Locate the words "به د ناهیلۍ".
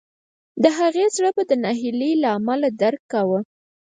1.35-2.13